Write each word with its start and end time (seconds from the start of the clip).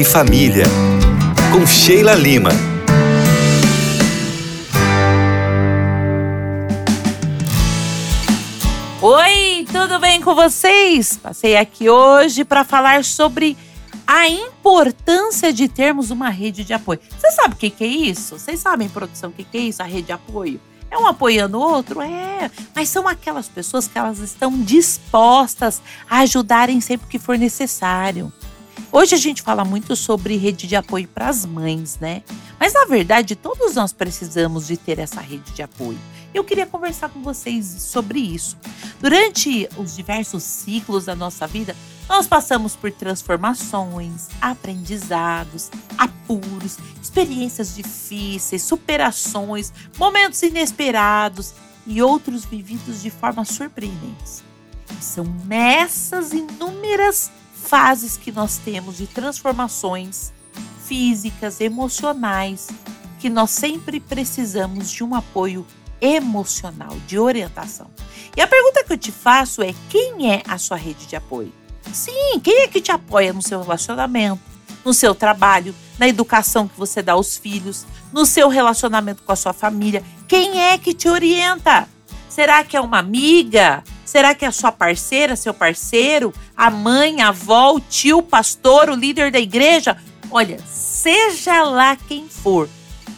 E 0.00 0.04
Família, 0.04 0.64
com 1.52 1.66
Sheila 1.66 2.14
Lima. 2.14 2.48
Oi, 9.02 9.66
tudo 9.70 9.98
bem 9.98 10.22
com 10.22 10.34
vocês? 10.34 11.18
Passei 11.18 11.58
aqui 11.58 11.90
hoje 11.90 12.42
para 12.42 12.64
falar 12.64 13.04
sobre 13.04 13.54
a 14.06 14.26
importância 14.26 15.52
de 15.52 15.68
termos 15.68 16.10
uma 16.10 16.30
rede 16.30 16.64
de 16.64 16.72
apoio. 16.72 16.98
Você 17.18 17.30
sabe 17.32 17.54
o 17.54 17.58
que, 17.58 17.68
que 17.68 17.84
é 17.84 17.88
isso? 17.88 18.38
Vocês 18.38 18.60
sabem, 18.60 18.88
produção, 18.88 19.28
o 19.28 19.32
que, 19.32 19.44
que 19.44 19.58
é 19.58 19.60
isso, 19.60 19.82
a 19.82 19.86
rede 19.86 20.06
de 20.06 20.12
apoio? 20.12 20.58
É 20.90 20.96
um 20.96 21.06
apoiando 21.06 21.58
o 21.58 21.60
outro? 21.60 22.00
É. 22.00 22.50
Mas 22.74 22.88
são 22.88 23.06
aquelas 23.06 23.48
pessoas 23.48 23.86
que 23.86 23.98
elas 23.98 24.20
estão 24.20 24.58
dispostas 24.58 25.82
a 26.08 26.20
ajudarem 26.20 26.80
sempre 26.80 27.08
que 27.08 27.18
for 27.18 27.36
necessário. 27.36 28.32
Hoje 28.94 29.14
a 29.14 29.18
gente 29.18 29.40
fala 29.40 29.64
muito 29.64 29.96
sobre 29.96 30.36
rede 30.36 30.66
de 30.66 30.76
apoio 30.76 31.08
para 31.08 31.30
as 31.30 31.46
mães, 31.46 31.98
né? 31.98 32.22
Mas 32.60 32.74
na 32.74 32.84
verdade, 32.84 33.34
todos 33.34 33.74
nós 33.74 33.90
precisamos 33.90 34.66
de 34.66 34.76
ter 34.76 34.98
essa 34.98 35.18
rede 35.18 35.50
de 35.52 35.62
apoio. 35.62 35.98
Eu 36.34 36.44
queria 36.44 36.66
conversar 36.66 37.08
com 37.08 37.22
vocês 37.22 37.64
sobre 37.64 38.18
isso. 38.18 38.54
Durante 39.00 39.66
os 39.78 39.96
diversos 39.96 40.42
ciclos 40.42 41.06
da 41.06 41.16
nossa 41.16 41.46
vida, 41.46 41.74
nós 42.06 42.26
passamos 42.26 42.76
por 42.76 42.92
transformações, 42.92 44.28
aprendizados, 44.42 45.70
apuros, 45.96 46.76
experiências 47.02 47.74
difíceis, 47.74 48.62
superações, 48.62 49.72
momentos 49.98 50.42
inesperados 50.42 51.54
e 51.86 52.02
outros 52.02 52.44
vividos 52.44 53.00
de 53.00 53.08
forma 53.08 53.42
surpreendente. 53.46 54.42
São 55.00 55.24
nessas 55.46 56.34
inúmeras 56.34 57.30
fases 57.62 58.16
que 58.16 58.32
nós 58.32 58.58
temos 58.58 58.98
de 58.98 59.06
transformações 59.06 60.32
físicas, 60.84 61.60
emocionais, 61.60 62.68
que 63.18 63.30
nós 63.30 63.50
sempre 63.50 64.00
precisamos 64.00 64.90
de 64.90 65.04
um 65.04 65.14
apoio 65.14 65.66
emocional, 66.00 66.96
de 67.06 67.18
orientação. 67.18 67.88
E 68.36 68.40
a 68.40 68.46
pergunta 68.46 68.82
que 68.84 68.92
eu 68.92 68.98
te 68.98 69.12
faço 69.12 69.62
é: 69.62 69.74
quem 69.88 70.32
é 70.32 70.42
a 70.46 70.58
sua 70.58 70.76
rede 70.76 71.06
de 71.06 71.16
apoio? 71.16 71.52
Sim, 71.92 72.40
quem 72.42 72.62
é 72.62 72.68
que 72.68 72.80
te 72.80 72.90
apoia 72.90 73.32
no 73.32 73.42
seu 73.42 73.60
relacionamento, 73.62 74.42
no 74.84 74.92
seu 74.92 75.14
trabalho, 75.14 75.74
na 75.98 76.08
educação 76.08 76.66
que 76.66 76.78
você 76.78 77.02
dá 77.02 77.12
aos 77.12 77.36
filhos, 77.36 77.86
no 78.12 78.26
seu 78.26 78.48
relacionamento 78.48 79.22
com 79.22 79.32
a 79.32 79.36
sua 79.36 79.52
família? 79.52 80.02
Quem 80.26 80.60
é 80.60 80.76
que 80.76 80.92
te 80.92 81.08
orienta? 81.08 81.88
Será 82.28 82.64
que 82.64 82.76
é 82.76 82.80
uma 82.80 82.98
amiga? 82.98 83.84
Será 84.04 84.34
que 84.34 84.44
é 84.44 84.48
a 84.48 84.52
sua 84.52 84.72
parceira, 84.72 85.36
seu 85.36 85.54
parceiro, 85.54 86.34
a 86.56 86.70
mãe, 86.70 87.20
a 87.20 87.28
avó, 87.28 87.74
o 87.74 87.80
tio, 87.80 88.18
o 88.18 88.22
pastor, 88.22 88.88
o 88.90 88.94
líder 88.94 89.30
da 89.30 89.40
igreja? 89.40 89.96
Olha, 90.30 90.58
seja 90.66 91.62
lá 91.62 91.96
quem 91.96 92.28
for, 92.28 92.68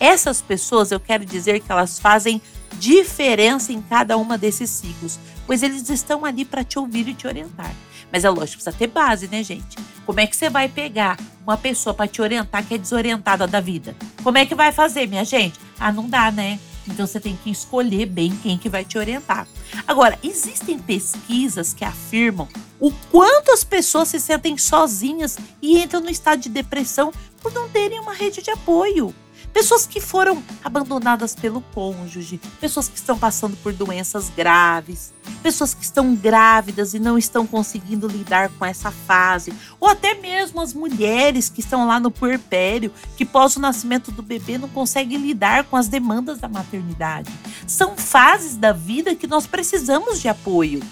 essas 0.00 0.42
pessoas 0.42 0.90
eu 0.90 1.00
quero 1.00 1.24
dizer 1.24 1.60
que 1.60 1.70
elas 1.70 1.98
fazem 1.98 2.40
diferença 2.78 3.72
em 3.72 3.80
cada 3.80 4.16
uma 4.16 4.36
desses 4.36 4.70
ciclos, 4.70 5.18
pois 5.46 5.62
eles 5.62 5.88
estão 5.88 6.24
ali 6.24 6.44
para 6.44 6.64
te 6.64 6.78
ouvir 6.78 7.08
e 7.08 7.14
te 7.14 7.26
orientar. 7.26 7.74
Mas 8.10 8.24
é 8.24 8.30
lógico, 8.30 8.62
precisa 8.62 8.72
ter 8.72 8.88
base, 8.88 9.28
né, 9.28 9.42
gente? 9.42 9.76
Como 10.06 10.20
é 10.20 10.26
que 10.26 10.36
você 10.36 10.50
vai 10.50 10.68
pegar 10.68 11.18
uma 11.42 11.56
pessoa 11.56 11.94
para 11.94 12.06
te 12.06 12.20
orientar 12.20 12.64
que 12.64 12.74
é 12.74 12.78
desorientada 12.78 13.46
da 13.46 13.60
vida? 13.60 13.96
Como 14.22 14.38
é 14.38 14.46
que 14.46 14.54
vai 14.54 14.72
fazer, 14.72 15.08
minha 15.08 15.24
gente? 15.24 15.58
Ah, 15.78 15.90
não 15.90 16.08
dá, 16.08 16.30
né? 16.30 16.58
Então 16.86 17.06
você 17.06 17.18
tem 17.18 17.36
que 17.42 17.50
escolher 17.50 18.06
bem 18.06 18.36
quem 18.42 18.58
que 18.58 18.68
vai 18.68 18.84
te 18.84 18.98
orientar. 18.98 19.46
Agora, 19.86 20.18
existem 20.22 20.78
pesquisas 20.78 21.72
que 21.72 21.84
afirmam 21.84 22.48
o 22.84 22.92
quanto 23.10 23.50
as 23.50 23.64
pessoas 23.64 24.08
se 24.08 24.20
sentem 24.20 24.58
sozinhas 24.58 25.38
e 25.62 25.78
entram 25.78 26.02
no 26.02 26.10
estado 26.10 26.42
de 26.42 26.50
depressão 26.50 27.10
por 27.40 27.50
não 27.50 27.66
terem 27.66 27.98
uma 27.98 28.12
rede 28.12 28.42
de 28.42 28.50
apoio 28.50 29.14
pessoas 29.54 29.86
que 29.86 30.00
foram 30.00 30.42
abandonadas 30.64 31.36
pelo 31.36 31.60
cônjuge, 31.72 32.40
pessoas 32.60 32.88
que 32.88 32.96
estão 32.96 33.16
passando 33.16 33.56
por 33.58 33.72
doenças 33.72 34.28
graves, 34.28 35.14
pessoas 35.44 35.72
que 35.72 35.84
estão 35.84 36.12
grávidas 36.12 36.92
e 36.92 36.98
não 36.98 37.16
estão 37.16 37.46
conseguindo 37.46 38.08
lidar 38.08 38.48
com 38.58 38.64
essa 38.64 38.90
fase, 38.90 39.54
ou 39.78 39.88
até 39.88 40.14
mesmo 40.14 40.60
as 40.60 40.74
mulheres 40.74 41.48
que 41.48 41.60
estão 41.60 41.86
lá 41.86 42.00
no 42.00 42.10
puerpério, 42.10 42.92
que 43.16 43.24
pós 43.24 43.54
o 43.54 43.60
nascimento 43.60 44.10
do 44.10 44.22
bebê 44.22 44.58
não 44.58 44.68
conseguem 44.68 45.18
lidar 45.18 45.62
com 45.64 45.76
as 45.76 45.86
demandas 45.86 46.40
da 46.40 46.48
maternidade. 46.48 47.30
São 47.64 47.96
fases 47.96 48.56
da 48.56 48.72
vida 48.72 49.14
que 49.14 49.28
nós 49.28 49.46
precisamos 49.46 50.20
de 50.20 50.26
apoio. 50.26 50.82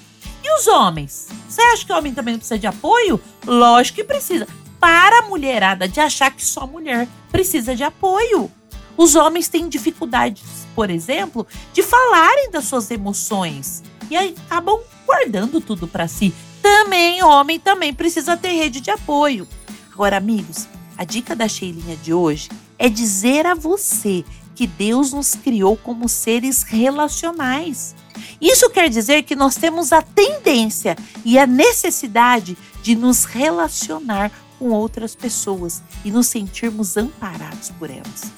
E 0.42 0.58
os 0.58 0.66
homens? 0.66 1.28
Você 1.48 1.60
acha 1.62 1.84
que 1.86 1.92
o 1.92 1.96
homem 1.96 2.12
também 2.12 2.36
precisa 2.36 2.58
de 2.58 2.66
apoio? 2.66 3.20
Lógico 3.46 3.96
que 3.96 4.04
precisa 4.04 4.46
para 4.80 5.20
a 5.20 5.28
mulherada 5.28 5.86
de 5.86 6.00
achar 6.00 6.30
que 6.30 6.44
só 6.44 6.66
mulher 6.66 7.06
precisa 7.30 7.76
de 7.76 7.84
apoio. 7.84 8.50
Os 8.96 9.14
homens 9.14 9.48
têm 9.48 9.68
dificuldades, 9.68 10.42
por 10.74 10.90
exemplo, 10.90 11.46
de 11.72 11.82
falarem 11.82 12.50
das 12.50 12.64
suas 12.64 12.90
emoções 12.90 13.82
e 14.10 14.16
acabam 14.16 14.80
guardando 15.06 15.60
tudo 15.60 15.86
para 15.86 16.08
si. 16.08 16.34
Também 16.60 17.22
homem 17.22 17.58
também 17.58 17.94
precisa 17.94 18.36
ter 18.36 18.50
rede 18.50 18.80
de 18.80 18.90
apoio. 18.90 19.46
Agora, 19.92 20.16
amigos, 20.16 20.66
a 20.96 21.04
dica 21.04 21.34
da 21.34 21.48
Sheilinha 21.48 21.96
de 21.96 22.12
hoje 22.12 22.48
é 22.78 22.88
dizer 22.88 23.46
a 23.46 23.54
você 23.54 24.24
que 24.54 24.66
Deus 24.66 25.12
nos 25.12 25.34
criou 25.34 25.76
como 25.76 26.08
seres 26.08 26.62
relacionais. 26.62 27.94
Isso 28.40 28.70
quer 28.70 28.88
dizer 28.88 29.22
que 29.22 29.36
nós 29.36 29.56
temos 29.56 29.92
a 29.92 30.02
tendência 30.02 30.96
e 31.24 31.38
a 31.38 31.46
necessidade 31.46 32.56
de 32.82 32.94
nos 32.94 33.24
relacionar 33.24 34.30
com 34.58 34.70
outras 34.70 35.14
pessoas 35.14 35.82
e 36.04 36.10
nos 36.10 36.26
sentirmos 36.26 36.96
amparados 36.96 37.70
por 37.78 37.90
elas. 37.90 38.30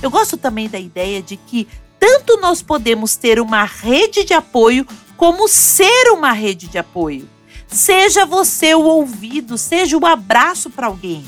Eu 0.00 0.10
gosto 0.10 0.36
também 0.36 0.68
da 0.68 0.78
ideia 0.78 1.22
de 1.22 1.36
que 1.36 1.66
tanto 1.98 2.40
nós 2.40 2.62
podemos 2.62 3.16
ter 3.16 3.40
uma 3.40 3.64
rede 3.64 4.24
de 4.24 4.34
apoio 4.34 4.86
como 5.16 5.48
ser 5.48 6.10
uma 6.10 6.32
rede 6.32 6.66
de 6.66 6.78
apoio. 6.78 7.28
Seja 7.68 8.26
você 8.26 8.74
o 8.74 8.82
ouvido, 8.82 9.56
seja 9.56 9.96
o 9.96 10.04
abraço 10.04 10.68
para 10.68 10.88
alguém. 10.88 11.24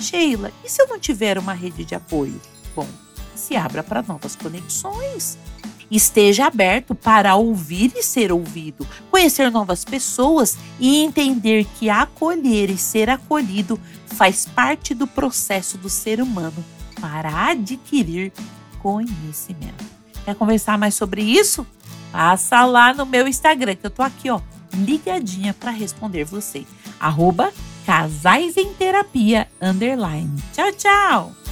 Sheila, 0.00 0.52
e 0.62 0.68
se 0.68 0.82
eu 0.82 0.88
não 0.88 0.98
tiver 0.98 1.38
uma 1.38 1.54
rede 1.54 1.84
de 1.84 1.94
apoio? 1.94 2.40
Bom, 2.76 2.86
se 3.34 3.56
abra 3.56 3.82
para 3.82 4.02
novas 4.02 4.36
conexões. 4.36 5.38
Esteja 5.96 6.46
aberto 6.46 6.92
para 6.92 7.36
ouvir 7.36 7.92
e 7.94 8.02
ser 8.02 8.32
ouvido, 8.32 8.84
conhecer 9.12 9.48
novas 9.48 9.84
pessoas 9.84 10.58
e 10.80 11.04
entender 11.04 11.64
que 11.78 11.88
acolher 11.88 12.68
e 12.68 12.76
ser 12.76 13.08
acolhido 13.08 13.78
faz 14.06 14.44
parte 14.44 14.92
do 14.92 15.06
processo 15.06 15.78
do 15.78 15.88
ser 15.88 16.20
humano 16.20 16.64
para 17.00 17.50
adquirir 17.50 18.32
conhecimento. 18.82 19.84
Quer 20.24 20.34
conversar 20.34 20.76
mais 20.76 20.96
sobre 20.96 21.22
isso? 21.22 21.64
Passa 22.10 22.64
lá 22.64 22.92
no 22.92 23.06
meu 23.06 23.28
Instagram, 23.28 23.76
que 23.76 23.86
eu 23.86 23.90
tô 23.90 24.02
aqui, 24.02 24.28
ó, 24.28 24.40
ligadinha 24.72 25.54
para 25.54 25.70
responder 25.70 26.24
você. 26.24 26.66
Arroba 26.98 27.52
Casais 27.86 28.56
em 28.56 28.74
Terapia, 28.74 29.46
underline. 29.62 30.42
Tchau, 30.52 30.72
tchau! 30.72 31.43